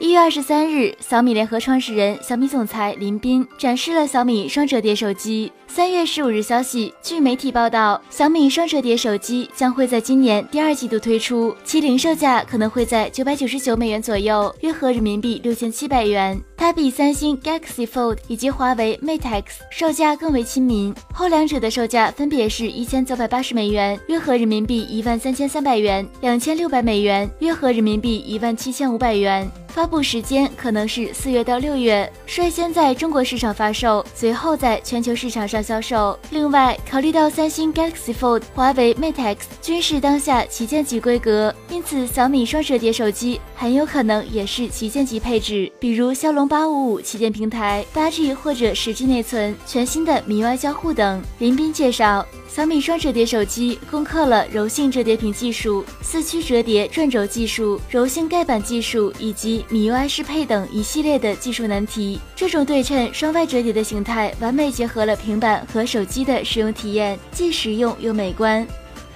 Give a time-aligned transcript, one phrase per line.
[0.00, 5.52] 一月二十三日，小米联合创始人、小米总裁林斌展示了小米双折叠手机。
[5.66, 16.40] 三月十五日消息，据媒体报道，小米双折叠手机将会在今年第二季度推出，其零售价可能会在九百九十九美元左右，约合人民币六千七百元。
[16.56, 29.48] 它比三星 Galaxy Fold 以及华为 Mate X 售价更为亲民，后两者的售价分别是一千九百八十美元，约合人民币一万三千三百元；两千六百美元，约合人民币一万七千五百元。
[29.70, 36.18] 发布时间可能是四月到六月，率先在中国市场发售，随后在全球市场上销售。
[36.30, 51.22] 另外，考虑到三星 Galaxy Fold、华为 Mate X 均是当下旗舰级规格，因此小米双折叠手机很有可能也是旗舰级配置，比如骁龙八五五旗舰平台、八 G 或者十 G 内存、全新的米 UI 交互等。
[51.38, 52.26] 林斌介绍。
[52.52, 62.18] 小米双折叠手机攻克了柔性折叠屏技术、四驱折叠转轴技术、柔性盖板技术以及米 UI 适配等一系列的技术难题。
[62.34, 68.66] 这种对称双外折叠的形态，完美结合了平板和手机的使用体验，既实用又美观。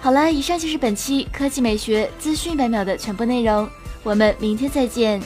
[0.00, 3.68] 好了，以上就是本期科技美学资讯百秒的全部内容，
[4.02, 5.20] 我们明天再见。